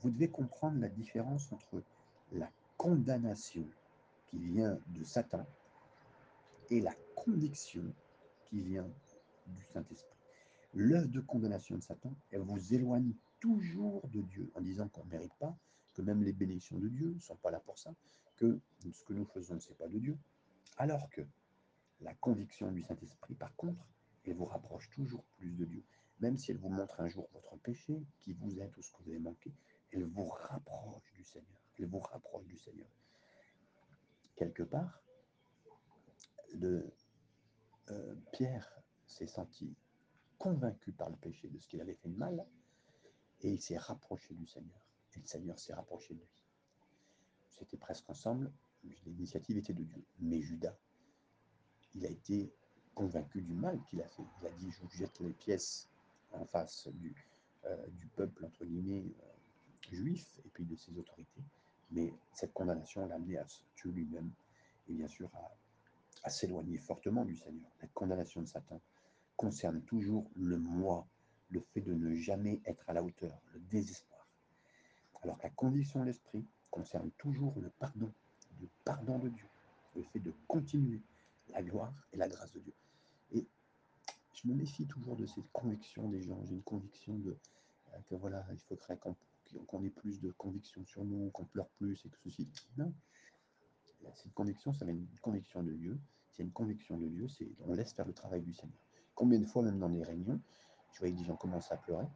[0.00, 1.82] vous devez comprendre la différence entre
[2.32, 3.64] la condamnation
[4.26, 5.46] qui vient de Satan
[6.70, 7.84] et la conviction
[8.46, 8.88] qui vient
[9.46, 10.16] du Saint-Esprit.
[10.74, 15.10] L'œuvre de condamnation de Satan, elle vous éloigne toujours de Dieu en disant qu'on ne
[15.10, 15.56] mérite pas,
[15.94, 17.94] que même les bénédictions de Dieu ne sont pas là pour ça,
[18.36, 18.60] que
[18.92, 20.18] ce que nous faisons, ce n'est pas de Dieu.
[20.76, 21.22] Alors que
[22.00, 23.86] la conviction du Saint-Esprit, par contre,
[24.24, 25.84] elle vous rapproche toujours plus de Dieu.
[26.20, 29.02] Même si elle vous montre un jour votre péché, qui vous êtes ou ce que
[29.02, 29.52] vous avez manqué,
[29.92, 31.60] elle vous rapproche du Seigneur.
[31.78, 32.88] Elle vous rapproche du Seigneur.
[34.36, 35.02] Quelque part,
[36.62, 39.74] euh, Pierre s'est senti
[40.38, 42.44] convaincu par le péché de ce qu'il avait fait de mal,
[43.42, 44.81] et il s'est rapproché du Seigneur.
[45.14, 46.28] Et le Seigneur s'est rapproché de lui.
[47.50, 48.50] C'était presque ensemble,
[49.06, 50.02] l'initiative était de Dieu.
[50.20, 50.76] Mais Judas,
[51.94, 52.52] il a été
[52.94, 54.24] convaincu du mal qu'il a fait.
[54.40, 55.88] Il a dit, je vous jette les pièces
[56.32, 57.14] en face du,
[57.66, 61.42] euh, peuple, entre guillemets, euh, juif, et puis de ses autorités.
[61.90, 64.30] Mais cette condamnation l'a amené à se tuer lui-même,
[64.88, 65.54] et bien sûr à
[66.22, 67.70] à s'éloigner fortement du Seigneur.
[67.80, 68.80] La condamnation de Satan
[69.36, 71.06] concerne toujours le moi,
[71.50, 74.11] le fait de ne jamais être à la hauteur, le désespoir.
[75.22, 78.12] Alors que la condition de l'esprit concerne toujours le pardon,
[78.60, 79.46] le pardon de Dieu,
[79.96, 81.00] le fait de continuer
[81.50, 82.74] la gloire et la grâce de Dieu.
[83.32, 83.46] Et
[84.34, 86.40] je me méfie toujours de cette conviction des gens.
[86.44, 87.36] J'ai une conviction de
[87.92, 92.04] euh, que voilà, il faudrait qu'on ait plus de conviction sur nous, qu'on pleure plus
[92.04, 92.48] et que ceci.
[92.76, 92.92] Non,
[94.14, 95.98] cette conviction, ça une conviction de Dieu.
[96.30, 98.78] C'est une conviction de Dieu, c'est on laisse faire le travail du Seigneur.
[99.14, 100.40] Combien de fois, même dans les réunions,
[100.92, 102.06] je voyais des gens commencer à pleurer.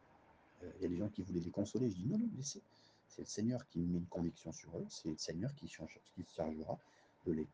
[0.63, 1.91] Euh, il y a des gens qui voulaient les consoler.
[1.91, 2.63] Je dis non, non, laissez.
[3.07, 4.85] C'est le Seigneur qui met une conviction sur eux.
[4.89, 5.81] C'est le Seigneur qui, se
[6.35, 6.79] chargera
[7.25, 7.47] de, les,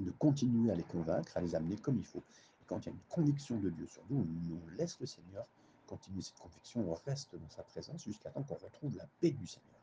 [0.00, 2.22] de continuer à les convaincre, à les amener comme il faut.
[2.62, 5.46] Et quand il y a une conviction de Dieu sur nous, on laisse le Seigneur
[5.86, 6.90] continuer cette conviction.
[6.90, 9.76] On reste dans sa présence jusqu'à temps qu'on retrouve la paix du Seigneur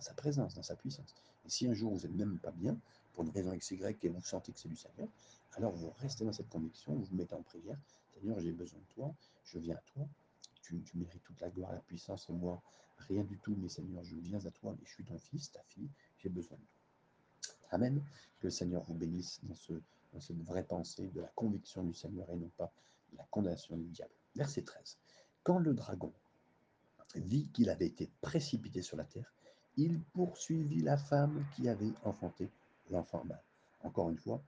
[0.00, 1.14] dans sa présence, dans sa puissance.
[1.44, 2.76] Et si un jour vous n'êtes même pas bien,
[3.12, 5.08] pour une raison XY, et vous sentez que c'est du Seigneur,
[5.52, 7.76] alors vous restez dans cette conviction, vous vous mettez en prière.
[8.14, 10.08] Seigneur, j'ai besoin de toi, je viens à toi.
[10.84, 12.62] Tu, mérites toute la gloire, la puissance, et moi,
[13.08, 15.62] rien du tout, mais Seigneur, je viens à toi, mais je suis ton fils, ta
[15.64, 17.54] fille, j'ai besoin de toi.
[17.72, 18.02] Amen.
[18.38, 19.72] Que le Seigneur vous bénisse dans, ce,
[20.12, 22.72] dans cette vraie pensée de la conviction du Seigneur et non pas
[23.12, 24.12] de la condamnation du diable.
[24.36, 24.98] Verset 13.
[25.42, 26.12] Quand le dragon
[27.16, 29.32] vit qu'il avait été précipité sur la terre,
[29.76, 32.50] il poursuivit la femme qui avait enfanté
[32.90, 33.42] l'enfant mâle.
[33.82, 34.42] Encore une fois,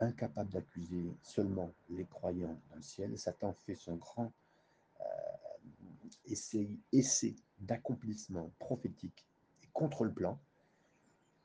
[0.00, 4.32] incapable d'accuser seulement les croyants dans le ciel, Satan fait son grand
[6.30, 9.26] euh, essai, d'accomplissement prophétique
[9.62, 10.38] et contre le plan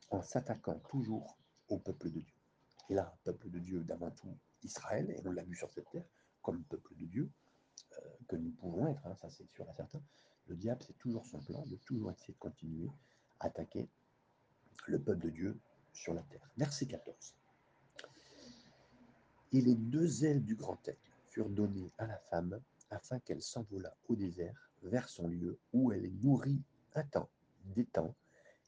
[0.10, 1.38] en s'attaquant toujours
[1.70, 2.36] au peuple de Dieu.
[2.90, 6.06] Et là, peuple de Dieu d'avant tout Israël, et on l'a vu sur cette terre,
[6.42, 7.30] comme peuple de Dieu,
[7.94, 10.02] euh, que nous pouvons être, hein, ça c'est sûr et certain,
[10.48, 12.90] le diable, c'est toujours son plan de toujours essayer de continuer
[13.40, 13.88] à attaquer
[14.88, 15.60] le peuple de Dieu
[15.94, 16.50] sur la terre.
[16.58, 17.36] Verset 14.
[19.54, 20.98] Et les deux ailes du grand aigle
[21.30, 22.60] furent données à la femme
[22.92, 26.62] afin qu'elle s'envolât au désert vers son lieu où elle est nourrie
[26.96, 27.30] un temps,
[27.66, 28.16] des temps,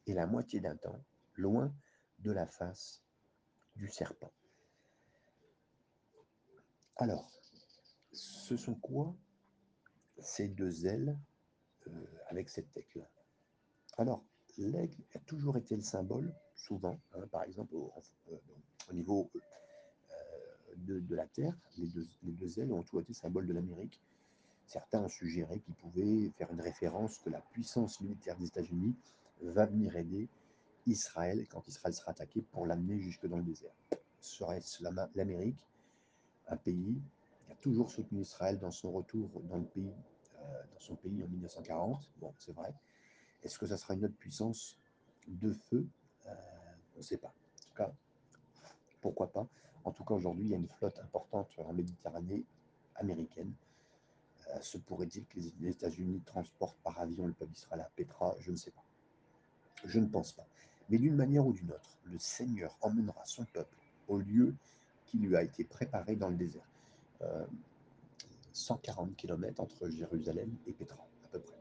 [0.07, 0.99] et la moitié d'un temps,
[1.35, 1.73] loin
[2.19, 3.01] de la face
[3.75, 4.31] du serpent.
[6.97, 7.29] Alors,
[8.11, 9.15] ce sont quoi
[10.19, 11.17] ces deux ailes
[11.87, 13.07] euh, avec cette aigle.
[13.97, 14.23] Alors,
[14.57, 17.91] l'aigle a toujours été le symbole, souvent, hein, par exemple au,
[18.31, 23.47] euh, niveau euh, de, la Terre, les deux, les deux ailes ont toujours été symbole
[23.47, 23.99] de l'Amérique.
[24.67, 28.95] Certains ont suggéré qu'ils pouvaient faire une référence que la puissance militaire des États-Unis
[29.41, 30.29] va venir aider
[30.85, 33.73] Israël quand Israël sera attaqué pour l'amener jusque dans le désert.
[34.19, 34.83] Serait-ce
[35.15, 35.57] l'Amérique,
[36.47, 37.01] un pays
[37.45, 39.91] qui a toujours soutenu Israël dans son retour dans le pays
[40.43, 42.09] euh, dans son pays en 1940.
[42.19, 42.73] Bon, c'est vrai.
[43.43, 44.77] Est-ce que ça sera une autre puissance
[45.27, 45.85] de feu?
[46.27, 46.33] Euh,
[46.95, 47.27] On ne sait pas.
[47.27, 47.93] En tout cas,
[49.01, 49.47] pourquoi pas?
[49.83, 52.43] En tout cas, aujourd'hui, il y a une flotte importante en Méditerranée
[52.95, 53.53] américaine
[54.61, 58.55] se pourrait-il que les États-Unis transportent par avion le peuple israélien à Petra Je ne
[58.55, 58.83] sais pas.
[59.85, 60.47] Je ne pense pas.
[60.89, 63.75] Mais d'une manière ou d'une autre, le Seigneur emmènera son peuple
[64.07, 64.53] au lieu
[65.05, 66.67] qui lui a été préparé dans le désert.
[68.51, 71.57] 140 euh, km entre Jérusalem et Petra, à peu près.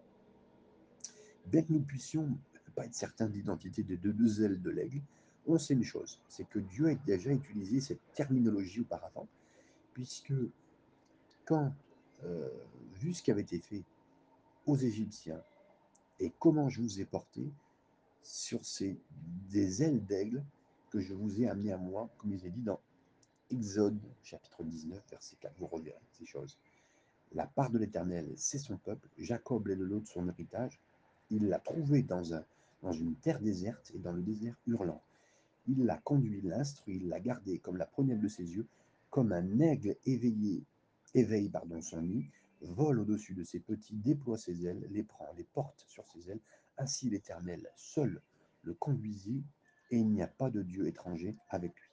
[1.46, 2.36] Bien que nous puissions
[2.74, 5.02] pas être certains de l'identité des deux ailes de l'aigle,
[5.46, 9.26] on sait une chose, c'est que Dieu a déjà utilisé cette terminologie auparavant,
[9.92, 10.32] puisque
[11.44, 11.74] quand,
[12.24, 12.48] euh,
[13.00, 13.82] vu ce qui avait été fait
[14.66, 15.42] aux Égyptiens
[16.20, 17.42] et comment je vous ai porté
[18.22, 18.96] sur ces
[19.50, 20.44] des ailes d'aigle
[20.90, 22.78] que je vous ai amené à moi, comme il est dit dans
[23.50, 26.56] Exode chapitre 19, verset 4, vous reverrez ces choses.
[27.34, 29.08] La part de l'Éternel, c'est son peuple.
[29.18, 30.78] Jacob est le lot de son héritage.
[31.30, 32.44] Il l'a trouvé dans, un,
[32.82, 35.02] dans une terre déserte et dans le désert hurlant.
[35.66, 38.66] Il l'a conduit, l'instruit, l'a gardé comme la prunelle de ses yeux,
[39.10, 40.62] comme un aigle éveillé,
[41.14, 45.44] éveille pardon, son nid, vole au-dessus de ses petits, déploie ses ailes, les prend, les
[45.44, 46.40] porte sur ses ailes.
[46.78, 48.22] Ainsi l'Éternel seul
[48.62, 49.44] le conduisit,
[49.90, 51.90] et il n'y a pas de Dieu étranger avec lui.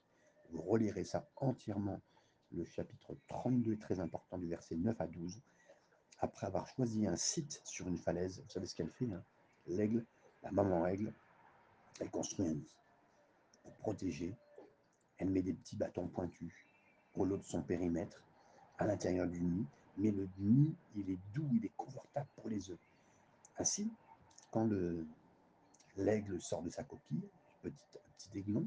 [0.51, 2.01] Vous relirez ça entièrement,
[2.51, 5.41] le chapitre 32 très important du verset 9 à 12.
[6.19, 9.23] Après avoir choisi un site sur une falaise, vous savez ce qu'elle fait hein
[9.67, 10.05] L'aigle,
[10.43, 11.13] la maman aigle,
[11.99, 12.75] elle construit un nid
[13.63, 14.36] pour protéger.
[15.17, 16.53] Elle met des petits bâtons pointus
[17.15, 18.23] au lot de son périmètre,
[18.80, 19.65] à l'intérieur du nid.
[19.98, 22.80] Mais le nid, il est doux, il est confortable pour les œufs.
[23.58, 23.92] Ainsi,
[24.52, 24.70] quand
[25.98, 27.30] l'aigle sort de sa coquille,
[27.62, 27.86] petit,
[28.18, 28.65] petit aiglon,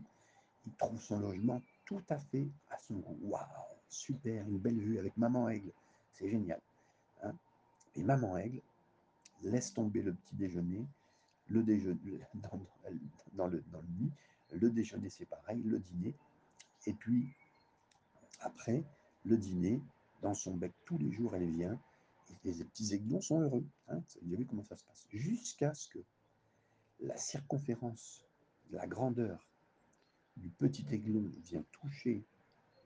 [0.66, 3.18] il trouve son logement tout à fait à son goût.
[3.22, 3.42] Waouh,
[3.88, 5.72] super, une belle vue avec maman aigle,
[6.12, 6.61] c'est génial.
[7.22, 7.35] Hein
[7.96, 8.61] Et maman aigle
[9.42, 10.87] laisse tomber le petit déjeuner,
[11.48, 12.20] le déjeuner
[13.33, 14.11] dans, le, dans le nid,
[14.53, 16.14] le déjeuner c'est pareil, le dîner,
[16.87, 17.29] et puis
[18.40, 18.85] après
[19.25, 19.81] le dîner,
[20.22, 21.78] dans son bec tous les jours elle vient,
[22.44, 23.66] et les petits aiglons sont heureux.
[23.88, 25.06] Hein Vous avez vu comment ça se passe?
[25.11, 25.98] Jusqu'à ce que
[27.00, 28.24] la circonférence,
[28.70, 29.46] la grandeur
[30.37, 32.24] du petit aiglon vient toucher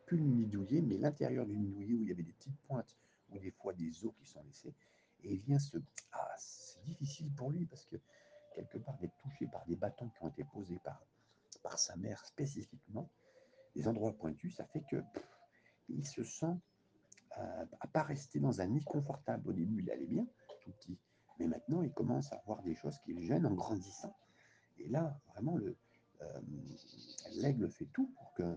[0.06, 2.96] plus le nidouillé, mais l'intérieur du nidouillé où il y avait des petites pointes
[3.30, 4.74] ou des fois des os qui sont laissés,
[5.22, 5.78] et il vient se...
[6.12, 7.96] Ah, c'est difficile pour lui parce que
[8.54, 11.04] quelque part d'être touché par des bâtons qui ont été posés par,
[11.62, 13.08] par sa mère spécifiquement,
[13.74, 15.02] des endroits pointus, ça fait que
[15.88, 16.56] il se sent
[17.38, 19.48] euh, à pas rester dans un nid confortable.
[19.48, 20.26] Au début, il allait bien,
[20.62, 20.98] tout petit,
[21.38, 24.16] mais maintenant, il commence à voir des choses qui le gênent en grandissant.
[24.78, 26.40] Et là, vraiment, euh,
[27.34, 28.56] l'aigle fait tout pour que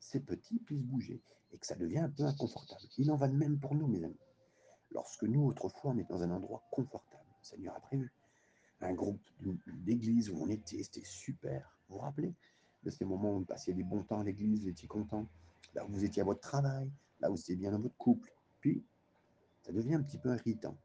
[0.00, 1.22] ces petits puissent bouger
[1.52, 2.80] et que ça devient un peu inconfortable.
[2.96, 4.18] Il en va de même pour nous, mes amis.
[4.92, 8.12] Lorsque nous, autrefois, on est dans un endroit confortable, le Seigneur a prévu.
[8.80, 9.20] Un groupe
[9.66, 11.76] d'église où on était, c'était super.
[11.88, 12.34] Vous vous rappelez
[12.84, 15.26] de ces moments où vous passiez des bons temps à l'église, vous étiez content,
[15.74, 18.32] là où vous étiez à votre travail, là où étiez bien dans votre couple.
[19.78, 20.76] Devient un petit peu irritant.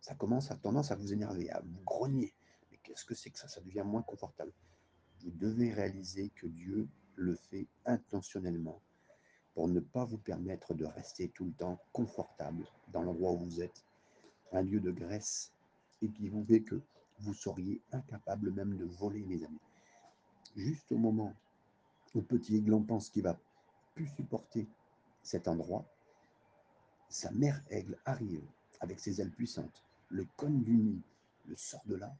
[0.00, 2.32] Ça commence à tendance à vous énerver, à vous grogner.
[2.70, 3.48] Mais qu'est-ce que c'est que ça?
[3.48, 4.52] Ça devient moins confortable
[5.22, 8.80] vous devez réaliser que Dieu le fait intentionnellement
[9.54, 13.60] pour ne pas vous permettre de rester tout le temps confortable dans l'endroit où vous
[13.60, 13.84] êtes,
[14.52, 15.52] un lieu de graisse,
[16.00, 16.80] et qui vous fait que
[17.18, 19.58] vous seriez incapable même de voler, mes amis.
[20.56, 21.34] Juste au moment
[22.14, 23.36] où Petit Aiglon pense qu'il va
[23.94, 24.68] plus supporter
[25.24, 25.84] cet endroit,
[27.08, 28.44] sa mère aigle arrive
[28.80, 31.02] avec ses ailes puissantes, le cogne du nid,
[31.46, 32.14] le sort de là,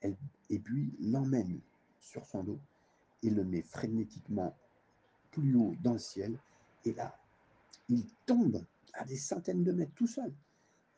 [0.00, 0.16] elle,
[0.50, 1.60] et puis l'emmène
[2.00, 2.60] sur son dos
[3.22, 4.54] et le met frénétiquement
[5.30, 6.38] plus haut dans le ciel.
[6.84, 7.16] Et là,
[7.88, 10.32] il tombe à des centaines de mètres tout seul.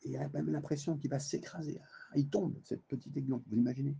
[0.03, 1.79] Et a même l'impression qu'il va s'écraser.
[2.11, 3.95] Ah, il tombe, cette petite aiglon, vous imaginez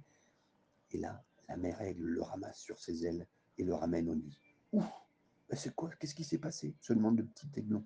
[0.91, 3.25] Et là, la mère aigle le ramasse sur ses ailes
[3.57, 4.37] et le ramène au nid.
[4.73, 4.85] Ouf
[5.53, 5.89] C'est quoi?
[5.99, 6.75] Qu'est-ce qui s'est passé?
[6.81, 7.83] Se demande le petit aiglon.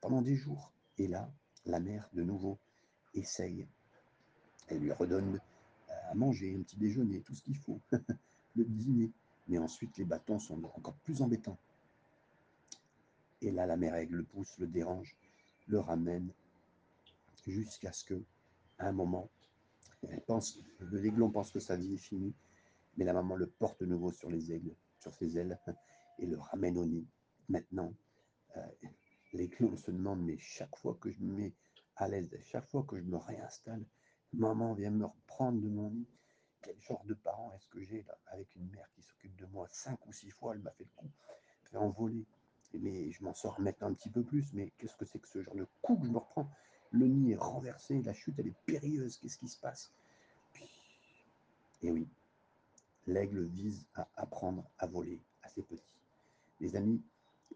[0.00, 0.72] Pendant des jours.
[0.98, 1.30] Et là,
[1.66, 2.58] la mère, de nouveau,
[3.14, 3.66] essaye.
[4.68, 5.40] Elle lui redonne
[5.88, 7.80] à manger, un petit déjeuner, tout ce qu'il faut.
[8.56, 9.10] le dîner.
[9.48, 11.58] Mais ensuite, les bâtons sont encore plus embêtants.
[13.40, 15.16] Et là, la mère aigle le pousse, le dérange,
[15.66, 16.30] le ramène,
[17.46, 18.22] jusqu'à ce que,
[18.78, 19.28] à un moment,
[20.08, 22.34] elle pense, le aiglon pense que sa vie est finie,
[22.96, 25.58] mais la maman le porte de nouveau sur les aigles, sur ses ailes,
[26.18, 27.06] et le ramène au nid.
[27.48, 27.92] Maintenant,
[28.56, 28.66] euh,
[29.32, 31.52] l'aiglon se demande, mais chaque fois que je me mets
[31.96, 33.84] à l'aise, chaque fois que je me réinstalle,
[34.32, 36.06] maman vient me reprendre de mon nid
[36.62, 40.06] quel genre de parent est-ce que j'ai avec une mère qui s'occupe de moi cinq
[40.06, 41.10] ou six fois, elle m'a fait le coup,
[41.64, 42.24] fait envoler.
[42.74, 45.42] Mais je m'en sors maintenant un petit peu plus, mais qu'est-ce que c'est que ce
[45.42, 46.48] genre de coup que je me reprends?
[46.90, 49.92] Le nid est renversé, la chute elle est périlleuse, qu'est-ce qui se passe?
[51.82, 52.08] Et oui,
[53.06, 55.98] l'aigle vise à apprendre à voler à ses petits.
[56.60, 57.02] Les amis,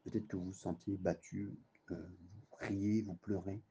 [0.05, 1.57] peut-être que vous vous sentez battu,
[1.95, 3.63] vous criez, vous pleurez,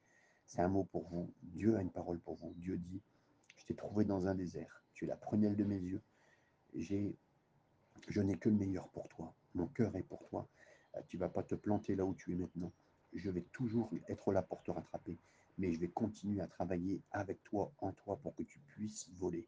[0.46, 1.34] C'est un mot pour vous.
[1.42, 2.54] Dieu a une parole pour vous.
[2.58, 3.02] Dieu dit,
[3.58, 4.84] je t'ai trouvé dans un désert.
[4.94, 6.02] Tu es la prunelle de mes yeux.
[6.74, 7.16] J'ai,
[8.08, 9.34] je n'ai que le meilleur pour toi.
[9.54, 10.48] Mon cœur est pour toi.
[10.96, 12.72] Euh, tu vas pas te planter là où tu es maintenant.
[13.14, 15.18] Je vais toujours être là pour te rattraper.
[15.58, 19.48] Mais je vais continuer à travailler avec toi, en toi, pour que tu puisses voler.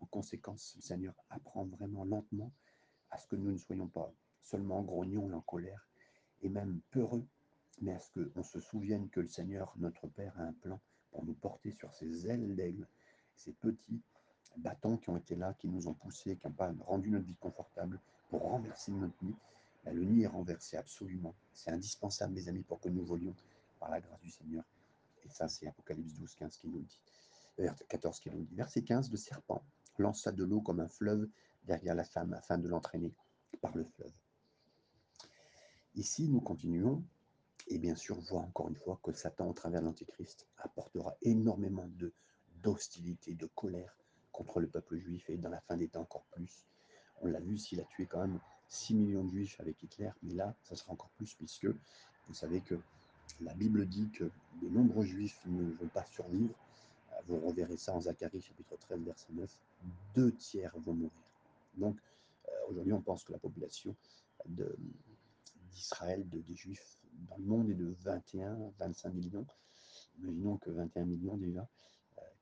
[0.00, 2.52] En conséquence, le Seigneur apprend vraiment lentement
[3.10, 5.86] à ce que nous ne soyons pas seulement grognons en colère
[6.42, 7.26] et même peureux,
[7.80, 11.24] mais à ce qu'on se souvienne que le Seigneur, notre Père, a un plan pour
[11.24, 12.86] nous porter sur ses ailes d'aigle,
[13.36, 14.00] ces petits
[14.56, 17.36] bâtons qui ont été là, qui nous ont poussés, qui n'ont pas rendu notre vie
[17.40, 19.34] confortable, pour renverser notre nid?
[19.84, 21.34] Ben, le nid est renversé absolument.
[21.52, 23.34] C'est indispensable, mes amis, pour que nous volions
[23.78, 24.64] par la grâce du Seigneur.
[25.24, 27.00] Et ça, c'est Apocalypse 12, 15 qui nous le dit.
[27.88, 28.54] 14 qui nous dit.
[28.54, 29.62] Verset 15, le serpent
[29.98, 31.28] lança de l'eau comme un fleuve
[31.64, 33.12] derrière la femme afin de l'entraîner
[33.60, 34.12] par le fleuve.
[35.94, 37.02] Ici, nous continuons
[37.70, 41.88] et bien sûr voit encore une fois que Satan, au travers de l'Antéchrist, apportera énormément
[42.62, 43.96] d'hostilité, de colère
[44.32, 46.66] contre le peuple juif et dans la fin des temps encore plus.
[47.22, 50.34] On l'a vu s'il a tué quand même 6 millions de juifs avec Hitler, mais
[50.34, 52.78] là, ça sera encore plus puisque vous savez que
[53.40, 54.24] la Bible dit que
[54.62, 56.54] de nombreux juifs ne vont pas survivre.
[57.26, 59.58] Vous reverrez ça en Zacharie chapitre 13, verset 9.
[60.16, 61.12] Deux tiers vont mourir.
[61.74, 61.96] Donc,
[62.48, 63.94] euh, aujourd'hui, on pense que la population
[65.70, 69.46] d'Israël, de, des Juifs dans le monde est de 21, 25 millions.
[70.18, 71.68] Imaginons que 21 millions déjà,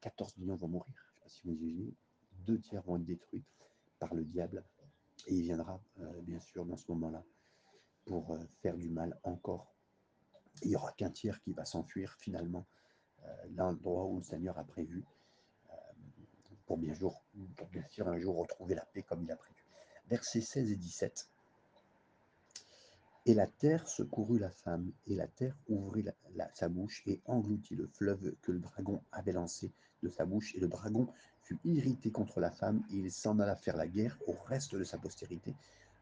[0.01, 0.95] 14 euh, millions vont mourir.
[0.97, 1.95] Je ne sais pas si vous imaginez.
[2.47, 3.45] Deux tiers vont être détruits
[3.99, 4.65] par le diable.
[5.27, 7.23] Et il viendra, euh, bien sûr, dans ce moment-là,
[8.05, 9.75] pour faire du mal encore.
[10.63, 12.67] il n'y aura qu'un tiers qui va s'enfuir finalement
[13.51, 15.05] l'endroit où le Seigneur a prévu
[16.69, 16.95] pour bien
[17.91, 19.65] sûr un jour retrouver la paix comme il a prévu.
[20.07, 21.29] Versets 16 et 17.
[23.27, 26.05] Et la terre secourut la femme, et la terre ouvrit
[26.55, 29.71] sa bouche et engloutit le fleuve que le dragon avait lancé
[30.03, 30.55] de sa bouche.
[30.55, 31.09] Et le dragon
[31.43, 34.85] fut irrité contre la femme, et il s'en alla faire la guerre au reste de
[34.85, 35.55] sa postérité,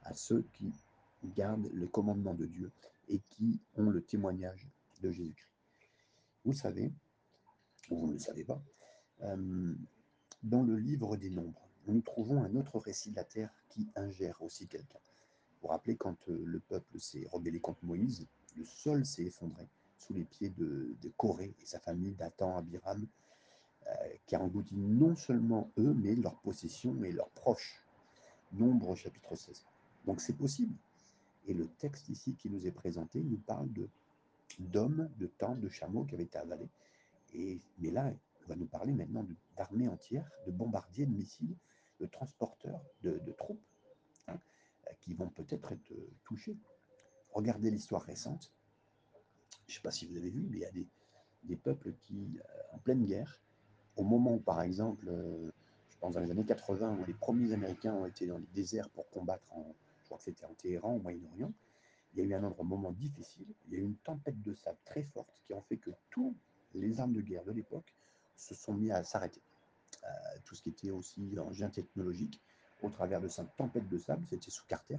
[0.05, 0.73] à ceux qui
[1.35, 2.71] gardent le commandement de Dieu
[3.09, 4.69] et qui ont le témoignage
[5.03, 5.51] de Jésus-Christ.
[6.45, 6.93] Vous savez,
[7.91, 8.61] ou vous ne le savez pas,
[9.23, 9.75] euh,
[10.43, 14.41] dans le livre des Nombres, nous trouvons un autre récit de la terre qui ingère
[14.43, 14.99] aussi quelqu'un.
[15.67, 18.25] Vous rappelez, quand euh, le peuple s'est rebellé contre Moïse,
[18.57, 19.67] le sol s'est effondré
[19.99, 23.05] sous les pieds de, Corée et sa famille, Dathan, Abiram,
[23.89, 23.91] euh,
[24.29, 27.83] qui a englouti non seulement eux, mais leurs possessions et leurs proches.
[28.53, 29.65] Nombre chapitre 16.
[30.05, 30.77] Donc c'est possible.
[31.49, 33.89] Et le texte ici qui nous est présenté nous parle de
[34.61, 36.69] d'hommes, de tentes, de chameaux qui avaient été avalés.
[37.35, 38.13] Et, mais là,
[38.45, 39.27] on va nous parler maintenant
[39.57, 41.57] d'armées entières, de bombardiers, de missiles,
[41.99, 43.61] de transporteurs, de, troupes,
[45.01, 46.57] qui vont peut-être être euh, touchés.
[47.33, 48.53] Regardez l'histoire récente.
[49.67, 50.71] Je ne sais pas si vous avez vu, mais il y a
[51.43, 53.41] des, peuples qui, euh, en pleine guerre,
[53.97, 55.51] au moment où, par exemple, euh,
[55.91, 58.89] je pense dans les années 80, où les premiers Américains ont été dans les déserts
[58.91, 61.53] pour combattre, en, je crois que c'était en Téhéran, au Moyen-Orient,
[62.15, 64.55] il y a eu un autre moment difficile, il y a eu une tempête de
[64.55, 66.35] sable très forte qui a fait que tous
[66.75, 67.95] les armes de guerre de l'époque
[68.37, 69.43] se sont mis à s'arrêter.
[70.05, 70.09] Euh,
[70.45, 72.41] tout ce qui était aussi engin technologique,
[72.83, 74.99] au travers de cette tempête de sable, c'était sous Carter,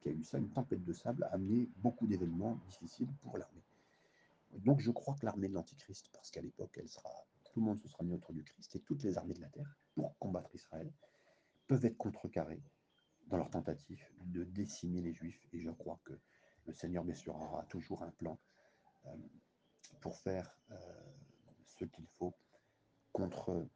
[0.00, 3.62] qui a eu ça, une tempête de sable, a amené beaucoup d'événements difficiles pour l'armée.
[4.58, 7.10] Donc je crois que l'armée de l'Antichrist, parce qu'à l'époque, elle sera,
[7.44, 9.48] tout le monde se sera mis autour du Christ, et toutes les armées de la
[9.48, 10.90] terre, pour combattre Israël,
[11.66, 12.62] peuvent être contrecarrées
[13.28, 15.46] dans leur tentative de décimer les Juifs.
[15.52, 16.14] Et je crois que
[16.66, 18.38] le Seigneur, bien sûr, aura toujours un plan
[19.06, 19.16] euh,
[20.00, 20.76] pour faire euh,
[21.66, 22.34] ce qu'il faut
[23.12, 23.66] contre,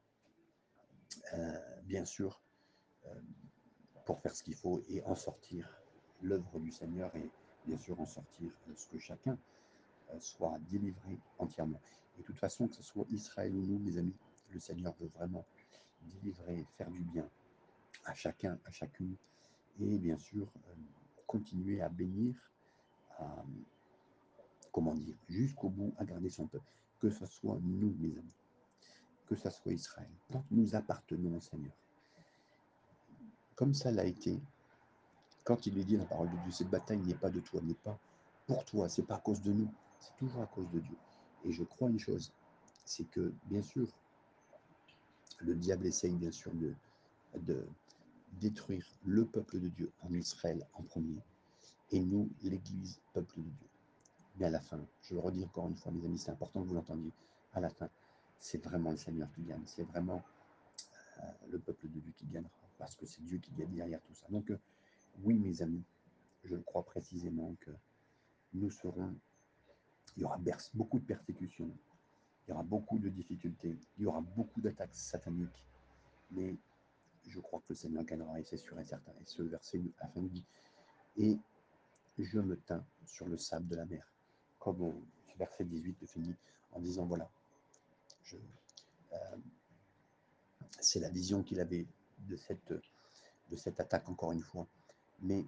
[1.35, 2.41] euh, bien sûr,
[4.05, 5.69] pour faire ce qu'il faut et en sortir
[6.23, 7.31] l'œuvre du Seigneur et
[7.67, 9.39] bien sûr en sortir ce que chacun
[10.21, 11.81] soit délivré entièrement.
[12.17, 14.15] Et de toute façon, que ce soit Israël ou nous, mes amis,
[14.51, 15.45] le Seigneur veut vraiment
[16.03, 17.29] délivrer, faire du bien
[18.05, 19.17] à chacun, à chacune,
[19.81, 20.47] et bien sûr
[21.27, 22.37] continuer à bénir,
[23.19, 23.45] à,
[24.71, 28.33] comment dire, jusqu'au bout, à garder son peuple, que ce soit nous, mes amis
[29.27, 31.73] que ça soit Israël, que nous appartenons au Seigneur.
[33.57, 34.41] Comme ça l'a été,
[35.45, 37.75] quand il est dit la parole de Dieu, cette bataille n'est pas de toi, n'est
[37.75, 37.99] pas
[38.47, 39.69] pour toi, c'est pas à cause de nous,
[40.01, 40.97] c'est toujours à cause de Dieu.
[41.45, 42.33] Et je crois une chose,
[42.85, 43.87] c'est que, bien sûr,
[45.39, 46.75] le diable essaye bien sûr de,
[47.41, 47.67] de
[48.41, 51.21] détruire le peuple de Dieu en Israël en premier,
[51.91, 53.69] et nous, l'Église, peuple de Dieu.
[54.37, 56.67] Mais à la fin, je le redis encore une fois, mes amis, c'est important que
[56.69, 57.13] vous l'entendiez,
[57.53, 57.89] à la fin,
[58.41, 60.23] c'est vraiment le Seigneur qui gagne, c'est vraiment
[61.21, 62.51] euh, le peuple de Dieu qui gagnera,
[62.85, 64.27] parce que c'est Dieu qui gagne derrière tout ça.
[64.29, 64.59] Donc, euh,
[65.23, 65.83] oui, mes amis,
[66.45, 67.71] je crois précisément que
[68.53, 69.15] nous serons,
[70.17, 70.39] il y aura
[70.75, 71.71] beaucoup de persécutions,
[72.47, 75.65] Il y aura beaucoup de difficultés, il y aura beaucoup d'attaques sataniques,
[76.31, 76.55] mais
[77.27, 79.13] je crois que le Seigneur gagnera et c'est sûr et certain.
[79.13, 80.45] Et ce verset à fin dit
[81.17, 81.39] Et
[82.19, 84.07] je me tins sur le sable de la mer.
[84.59, 85.03] Comme au
[85.39, 86.35] verset 18 de finit
[86.73, 87.31] en disant Voilà,
[88.35, 89.37] euh,
[90.81, 91.87] c'est la vision qu'il avait
[92.27, 92.73] de cette,
[93.51, 94.67] de cette attaque, encore une fois.
[95.21, 95.45] Mais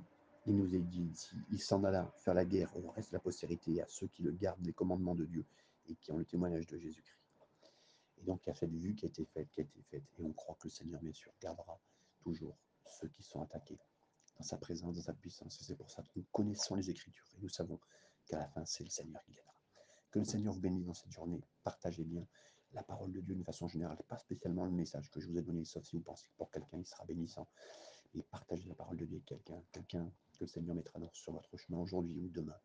[0.47, 3.21] il nous est dit ici il s'en alla faire la guerre au reste de la
[3.21, 5.45] postérité, à ceux qui le gardent les commandements de Dieu
[5.89, 7.17] et qui ont le témoignage de Jésus-Christ.
[8.19, 10.03] Et donc, il y a cette vue qui a été faite, qui a été faite.
[10.19, 11.79] Et on croit que le Seigneur, bien sûr, gardera
[12.21, 13.79] toujours ceux qui sont attaqués
[14.39, 15.61] dans sa présence, dans sa puissance.
[15.61, 17.79] Et c'est pour ça que nous connaissons les Écritures et nous savons
[18.27, 19.55] qu'à la fin, c'est le Seigneur qui gagnera.
[20.11, 21.41] Que le Seigneur vous bénisse dans cette journée.
[21.63, 22.27] Partagez bien
[22.73, 25.43] la parole de Dieu d'une façon générale, pas spécialement le message que je vous ai
[25.43, 27.47] donné, sauf si vous pensez que pour quelqu'un, il sera bénissant.
[28.15, 31.57] Et partagez la parole de Dieu avec quelqu'un, quelqu'un que le Seigneur mettra sur votre
[31.57, 32.57] chemin aujourd'hui ou demain.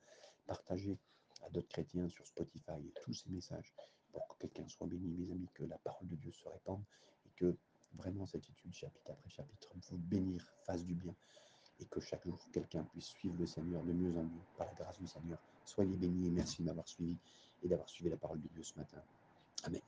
[0.46, 0.98] Partagez
[1.44, 3.74] à d'autres chrétiens sur Spotify tous ces messages
[4.12, 6.84] pour que quelqu'un soit béni, mes amis, que la parole de Dieu se répande
[7.26, 7.56] et que
[7.94, 11.14] vraiment cette étude, chapitre après chapitre, vous bénir, fasse du bien
[11.80, 14.74] et que chaque jour quelqu'un puisse suivre le Seigneur de mieux en mieux par la
[14.74, 15.40] grâce du Seigneur.
[15.66, 17.18] Soyez bénis et merci de m'avoir suivi
[17.64, 19.02] et d'avoir suivi la parole de Dieu ce matin.
[19.64, 19.82] Amen.